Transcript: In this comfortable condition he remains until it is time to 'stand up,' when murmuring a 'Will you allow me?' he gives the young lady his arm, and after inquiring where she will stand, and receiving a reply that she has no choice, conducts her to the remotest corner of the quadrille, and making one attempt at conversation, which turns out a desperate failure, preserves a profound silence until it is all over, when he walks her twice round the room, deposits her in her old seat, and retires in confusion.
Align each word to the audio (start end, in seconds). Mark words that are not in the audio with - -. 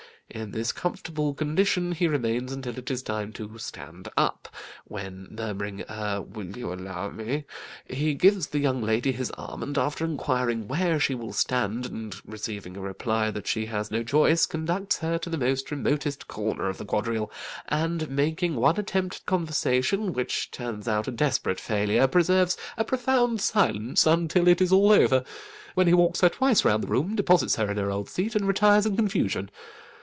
In 0.33 0.51
this 0.51 0.71
comfortable 0.71 1.33
condition 1.33 1.91
he 1.91 2.07
remains 2.07 2.53
until 2.53 2.77
it 2.79 2.89
is 2.89 3.03
time 3.03 3.33
to 3.33 3.57
'stand 3.57 4.07
up,' 4.15 4.47
when 4.85 5.27
murmuring 5.29 5.83
a 5.89 6.21
'Will 6.21 6.55
you 6.57 6.71
allow 6.71 7.09
me?' 7.09 7.43
he 7.85 8.13
gives 8.13 8.47
the 8.47 8.59
young 8.59 8.81
lady 8.81 9.11
his 9.11 9.29
arm, 9.31 9.61
and 9.61 9.77
after 9.77 10.05
inquiring 10.05 10.69
where 10.69 11.01
she 11.01 11.13
will 11.15 11.33
stand, 11.33 11.85
and 11.85 12.15
receiving 12.25 12.77
a 12.77 12.79
reply 12.79 13.29
that 13.29 13.45
she 13.45 13.65
has 13.65 13.91
no 13.91 14.03
choice, 14.05 14.45
conducts 14.45 14.99
her 14.99 15.17
to 15.17 15.29
the 15.29 15.37
remotest 15.37 16.29
corner 16.29 16.69
of 16.69 16.77
the 16.77 16.85
quadrille, 16.85 17.29
and 17.67 18.09
making 18.09 18.55
one 18.55 18.79
attempt 18.79 19.15
at 19.17 19.25
conversation, 19.25 20.13
which 20.13 20.49
turns 20.49 20.87
out 20.87 21.09
a 21.09 21.11
desperate 21.11 21.59
failure, 21.59 22.07
preserves 22.07 22.55
a 22.77 22.85
profound 22.85 23.41
silence 23.41 24.05
until 24.07 24.47
it 24.47 24.61
is 24.61 24.71
all 24.71 24.93
over, 24.93 25.25
when 25.75 25.87
he 25.87 25.93
walks 25.93 26.21
her 26.21 26.29
twice 26.29 26.63
round 26.63 26.83
the 26.83 26.87
room, 26.87 27.17
deposits 27.17 27.57
her 27.57 27.69
in 27.69 27.75
her 27.75 27.91
old 27.91 28.07
seat, 28.07 28.33
and 28.33 28.47
retires 28.47 28.85
in 28.85 28.95
confusion. 28.95 29.51